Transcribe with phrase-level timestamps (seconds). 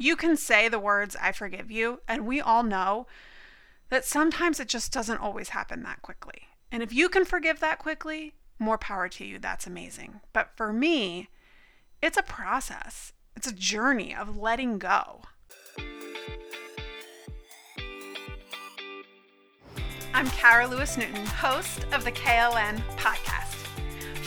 [0.00, 3.08] You can say the words, I forgive you, and we all know
[3.90, 6.42] that sometimes it just doesn't always happen that quickly.
[6.70, 9.40] And if you can forgive that quickly, more power to you.
[9.40, 10.20] That's amazing.
[10.32, 11.30] But for me,
[12.00, 15.22] it's a process, it's a journey of letting go.
[20.14, 23.37] I'm Kara Lewis Newton, host of the KLN podcast.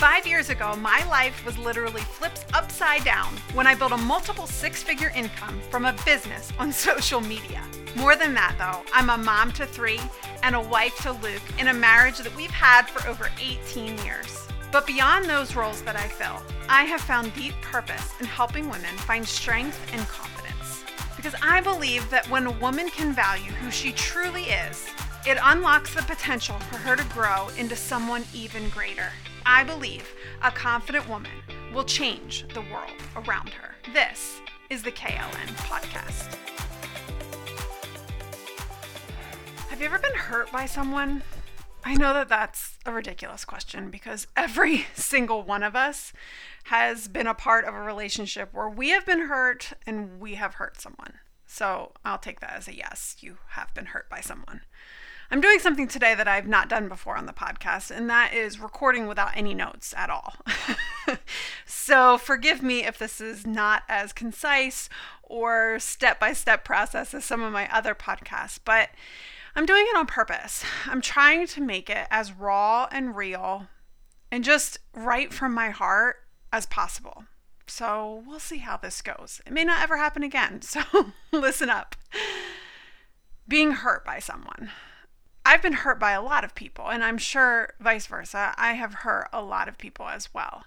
[0.00, 4.46] Five years ago, my life was literally flipped upside down when I built a multiple
[4.46, 7.62] six figure income from a business on social media.
[7.96, 10.00] More than that, though, I'm a mom to three
[10.42, 14.48] and a wife to Luke in a marriage that we've had for over 18 years.
[14.72, 18.96] But beyond those roles that I fill, I have found deep purpose in helping women
[18.96, 20.82] find strength and confidence.
[21.14, 24.88] Because I believe that when a woman can value who she truly is,
[25.26, 29.10] it unlocks the potential for her to grow into someone even greater.
[29.52, 30.14] I believe
[30.44, 31.32] a confident woman
[31.74, 33.74] will change the world around her.
[33.92, 34.40] This
[34.70, 36.32] is the KLN podcast.
[39.68, 41.24] Have you ever been hurt by someone?
[41.84, 46.12] I know that that's a ridiculous question because every single one of us
[46.64, 50.54] has been a part of a relationship where we have been hurt and we have
[50.54, 51.14] hurt someone.
[51.44, 54.60] So I'll take that as a yes, you have been hurt by someone.
[55.32, 58.58] I'm doing something today that I've not done before on the podcast, and that is
[58.58, 60.34] recording without any notes at all.
[61.64, 64.88] so forgive me if this is not as concise
[65.22, 68.88] or step by step process as some of my other podcasts, but
[69.54, 70.64] I'm doing it on purpose.
[70.86, 73.68] I'm trying to make it as raw and real
[74.32, 76.16] and just right from my heart
[76.52, 77.24] as possible.
[77.68, 79.40] So we'll see how this goes.
[79.46, 80.82] It may not ever happen again, so
[81.30, 81.94] listen up.
[83.46, 84.70] Being hurt by someone.
[85.50, 88.54] I've been hurt by a lot of people, and I'm sure vice versa.
[88.56, 90.62] I have hurt a lot of people as well.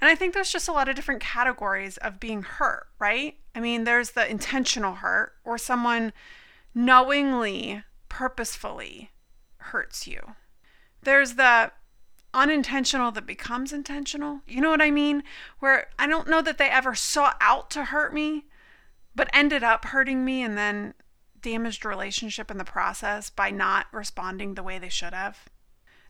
[0.00, 3.36] And I think there's just a lot of different categories of being hurt, right?
[3.54, 6.12] I mean, there's the intentional hurt, or someone
[6.74, 9.12] knowingly, purposefully
[9.58, 10.34] hurts you.
[11.00, 11.70] There's the
[12.34, 14.40] unintentional that becomes intentional.
[14.48, 15.22] You know what I mean?
[15.60, 18.46] Where I don't know that they ever sought out to hurt me,
[19.14, 20.94] but ended up hurting me and then
[21.40, 25.48] damaged relationship in the process by not responding the way they should have.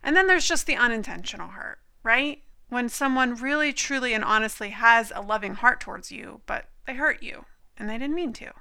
[0.02, 2.42] And then there's just the unintentional hurt, right?
[2.68, 7.22] When someone really, truly, and honestly has a loving heart towards you, but they hurt
[7.22, 7.44] you
[7.76, 8.52] and they didn't mean to.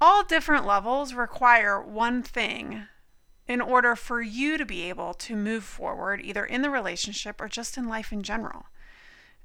[0.00, 2.86] All different levels require one thing
[3.48, 7.48] in order for you to be able to move forward, either in the relationship or
[7.48, 8.66] just in life in general.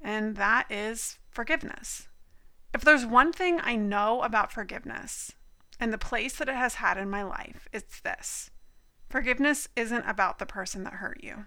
[0.00, 2.08] And that is forgiveness.
[2.74, 5.32] If there's one thing I know about forgiveness,
[5.82, 8.50] and the place that it has had in my life, it's this
[9.10, 11.46] forgiveness isn't about the person that hurt you,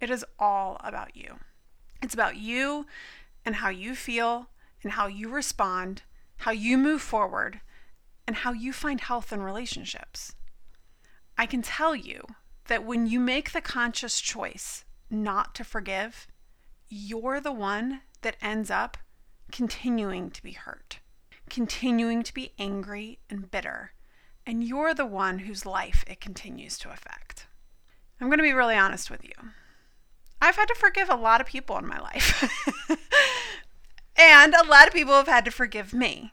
[0.00, 1.38] it is all about you.
[2.00, 2.86] It's about you
[3.44, 4.48] and how you feel
[4.82, 6.02] and how you respond,
[6.38, 7.60] how you move forward,
[8.26, 10.34] and how you find health in relationships.
[11.36, 12.22] I can tell you
[12.68, 16.26] that when you make the conscious choice not to forgive,
[16.88, 18.96] you're the one that ends up
[19.52, 21.00] continuing to be hurt
[21.48, 23.92] continuing to be angry and bitter,
[24.46, 27.46] and you're the one whose life it continues to affect.
[28.20, 29.32] I'm going to be really honest with you.
[30.40, 32.42] I've had to forgive a lot of people in my life,
[34.16, 36.32] and a lot of people have had to forgive me.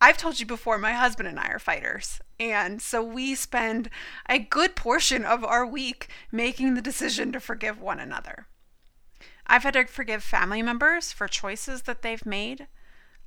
[0.00, 2.20] I've told you before, my husband and I are fighters.
[2.38, 3.88] And so we spend
[4.28, 8.46] a good portion of our week making the decision to forgive one another.
[9.46, 12.66] I've had to forgive family members for choices that they've made.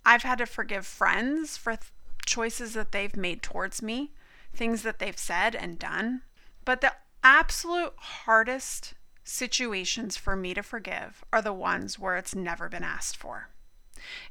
[0.08, 1.92] I've had to forgive friends for th-
[2.26, 4.14] choices that they've made towards me,
[4.54, 6.22] things that they've said and done.
[6.64, 6.94] But the
[7.26, 8.94] absolute hardest
[9.26, 13.50] situations for me to forgive are the ones where it's never been asked for.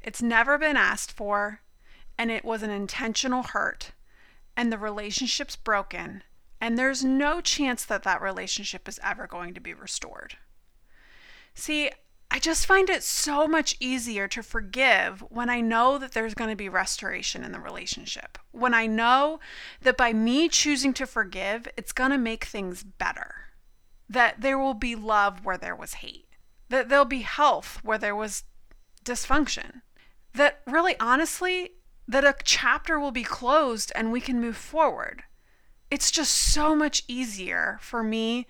[0.01, 1.61] It's never been asked for,
[2.17, 3.91] and it was an intentional hurt,
[4.55, 6.23] and the relationship's broken,
[6.59, 10.37] and there's no chance that that relationship is ever going to be restored.
[11.53, 11.91] See,
[12.29, 16.49] I just find it so much easier to forgive when I know that there's going
[16.49, 18.37] to be restoration in the relationship.
[18.51, 19.39] When I know
[19.81, 23.35] that by me choosing to forgive, it's going to make things better.
[24.09, 26.27] That there will be love where there was hate.
[26.69, 28.43] That there'll be health where there was
[29.05, 29.81] dysfunction.
[30.33, 31.71] That really, honestly,
[32.07, 35.23] that a chapter will be closed and we can move forward.
[35.89, 38.47] It's just so much easier for me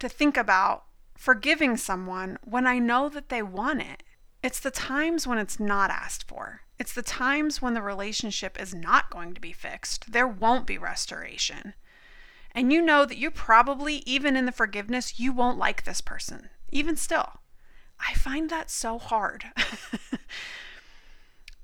[0.00, 0.84] to think about
[1.20, 4.02] forgiving someone when I know that they want it.
[4.42, 6.62] It's the times when it's not asked for.
[6.78, 10.12] It's the times when the relationship is not going to be fixed.
[10.12, 11.74] There won't be restoration.
[12.52, 16.48] And you know that you probably, even in the forgiveness, you won't like this person,
[16.70, 17.40] even still.
[17.98, 19.44] I find that so hard.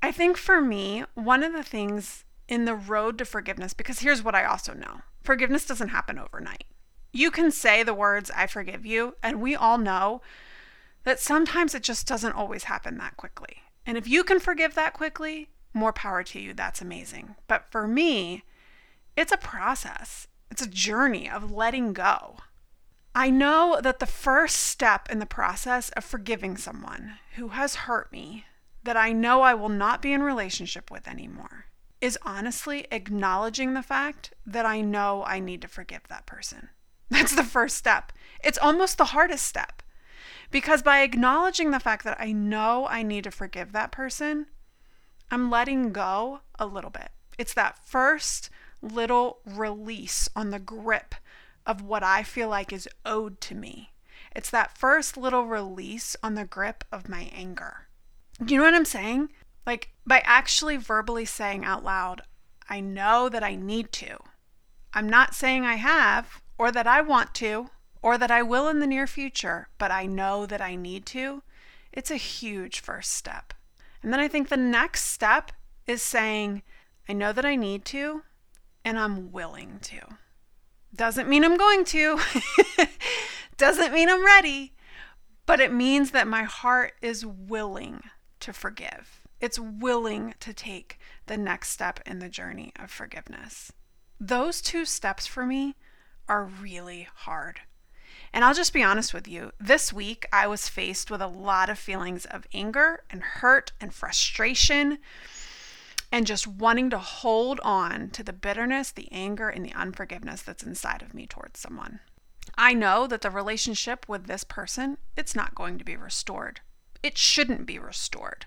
[0.02, 4.22] I think for me, one of the things in the road to forgiveness, because here's
[4.22, 6.64] what I also know forgiveness doesn't happen overnight.
[7.16, 10.20] You can say the words, I forgive you, and we all know
[11.04, 13.62] that sometimes it just doesn't always happen that quickly.
[13.86, 16.52] And if you can forgive that quickly, more power to you.
[16.52, 17.36] That's amazing.
[17.48, 18.42] But for me,
[19.16, 22.36] it's a process, it's a journey of letting go.
[23.14, 28.12] I know that the first step in the process of forgiving someone who has hurt
[28.12, 28.44] me,
[28.84, 31.64] that I know I will not be in relationship with anymore,
[32.02, 36.68] is honestly acknowledging the fact that I know I need to forgive that person.
[37.10, 38.12] That's the first step.
[38.42, 39.82] It's almost the hardest step.
[40.50, 44.46] Because by acknowledging the fact that I know I need to forgive that person,
[45.30, 47.10] I'm letting go a little bit.
[47.38, 48.50] It's that first
[48.80, 51.14] little release on the grip
[51.66, 53.90] of what I feel like is owed to me.
[54.34, 57.88] It's that first little release on the grip of my anger.
[58.46, 59.30] You know what I'm saying?
[59.66, 62.22] Like by actually verbally saying out loud,
[62.68, 64.18] I know that I need to.
[64.94, 67.70] I'm not saying I have or that I want to
[68.02, 71.42] or that I will in the near future, but I know that I need to.
[71.92, 73.52] It's a huge first step.
[74.02, 75.50] And then I think the next step
[75.86, 76.62] is saying,
[77.08, 78.22] I know that I need to,
[78.84, 79.98] and I'm willing to.
[80.94, 82.20] Doesn't mean I'm going to,
[83.56, 84.74] doesn't mean I'm ready,
[85.44, 88.02] but it means that my heart is willing
[88.40, 89.22] to forgive.
[89.40, 93.72] It's willing to take the next step in the journey of forgiveness.
[94.20, 95.74] Those two steps for me
[96.28, 97.60] are really hard.
[98.32, 99.52] And I'll just be honest with you.
[99.58, 103.94] This week, I was faced with a lot of feelings of anger and hurt and
[103.94, 104.98] frustration
[106.12, 110.62] and just wanting to hold on to the bitterness, the anger, and the unforgiveness that's
[110.62, 112.00] inside of me towards someone.
[112.56, 116.60] I know that the relationship with this person, it's not going to be restored.
[117.02, 118.46] It shouldn't be restored.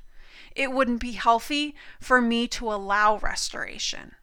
[0.55, 4.15] It wouldn't be healthy for me to allow restoration.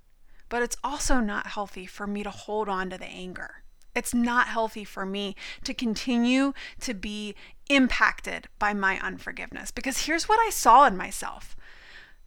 [0.48, 3.62] But it's also not healthy for me to hold on to the anger.
[3.94, 5.34] It's not healthy for me
[5.64, 7.34] to continue to be
[7.68, 11.56] impacted by my unforgiveness because here's what I saw in myself.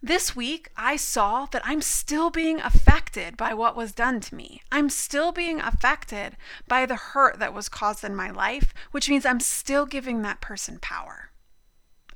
[0.02, 4.62] This week, I saw that I'm still being affected by what was done to me.
[4.72, 6.38] I'm still being affected
[6.70, 10.42] by the hurt that was caused in my life, which means I'm still giving that
[10.42, 11.32] person power.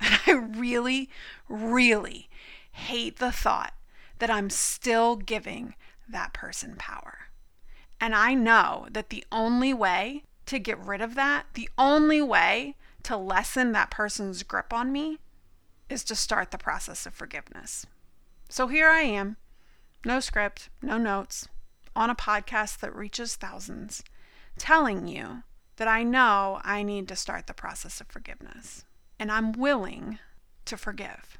[0.00, 1.08] And I really,
[1.48, 2.28] really
[2.72, 3.74] hate the thought
[4.18, 5.74] that I'm still giving
[6.08, 7.28] that person power.
[8.00, 12.76] And I know that the only way to get rid of that, the only way
[13.04, 15.18] to lessen that person's grip on me,
[15.88, 17.86] is to start the process of forgiveness.
[18.48, 19.36] So here I am,
[20.04, 21.48] no script, no notes,
[21.96, 24.02] on a podcast that reaches thousands,
[24.58, 25.42] telling you
[25.76, 28.84] that I know I need to start the process of forgiveness.
[29.18, 30.18] And I'm willing
[30.66, 31.38] to forgive.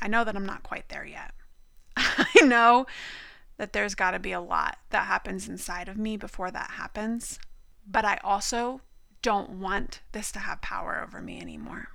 [0.00, 1.32] I know that I'm not quite there yet.
[1.96, 2.86] I know
[3.58, 7.38] that there's got to be a lot that happens inside of me before that happens.
[7.86, 8.80] But I also
[9.20, 11.88] don't want this to have power over me anymore.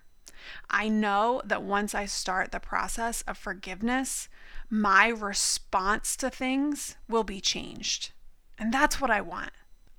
[0.69, 4.27] I know that once I start the process of forgiveness,
[4.69, 8.11] my response to things will be changed.
[8.57, 9.51] And that's what I want.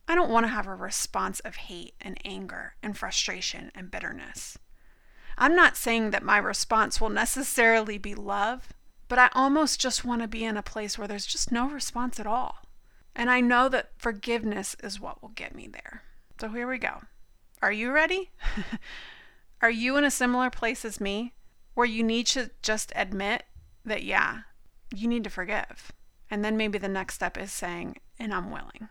[0.06, 4.58] I don't want to have a response of hate and anger and frustration and bitterness.
[5.38, 8.72] I'm not saying that my response will necessarily be love,
[9.14, 12.19] but I almost just want to be in a place where there's just no response
[12.19, 12.66] at all.
[13.15, 16.03] And I know that forgiveness is what will get me there.
[16.41, 17.03] So here we go.
[17.62, 18.32] Are you ready?
[19.62, 21.32] Are you in a similar place as me
[21.74, 23.44] where you need to just admit
[23.84, 24.38] that, yeah,
[24.93, 25.93] you need to forgive?
[26.29, 28.88] And then maybe the next step is saying, and I'm willing.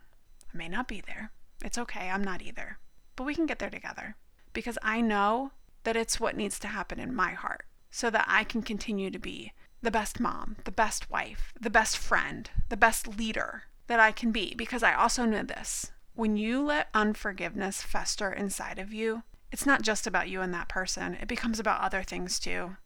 [0.53, 1.31] I may not be there.
[1.65, 2.09] It's okay.
[2.09, 2.77] I'm not either.
[3.17, 4.15] But we can get there together
[4.53, 5.51] because I know
[5.83, 9.19] that it's what needs to happen in my heart so that I can continue to
[9.19, 9.51] be
[9.83, 14.31] the best mom, the best wife, the best friend, the best leader that I can
[14.31, 14.55] be.
[14.55, 19.81] Because I also know this when you let unforgiveness fester inside of you, it's not
[19.81, 22.77] just about you and that person, it becomes about other things too.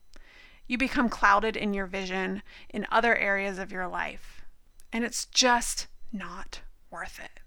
[0.66, 4.42] You become clouded in your vision in other areas of your life,
[4.92, 7.40] and it's just not worth it.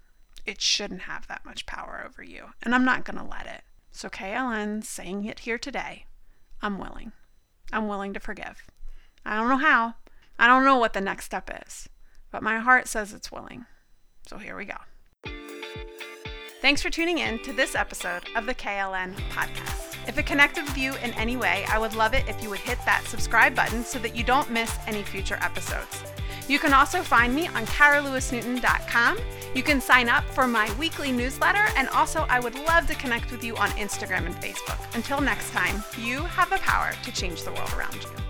[0.45, 3.61] It shouldn't have that much power over you, and I'm not going to let it.
[3.91, 6.05] So, KLN saying it here today,
[6.61, 7.11] I'm willing.
[7.71, 8.63] I'm willing to forgive.
[9.25, 9.95] I don't know how.
[10.39, 11.87] I don't know what the next step is,
[12.31, 13.65] but my heart says it's willing.
[14.27, 14.77] So here we go.
[16.61, 19.97] Thanks for tuning in to this episode of the KLN podcast.
[20.07, 22.59] If it connected with you in any way, I would love it if you would
[22.59, 26.03] hit that subscribe button so that you don't miss any future episodes.
[26.47, 29.17] You can also find me on caralewisnewton.com.
[29.53, 33.31] You can sign up for my weekly newsletter, and also I would love to connect
[33.31, 34.79] with you on Instagram and Facebook.
[34.95, 38.20] Until next time, you have the power to change the world around you.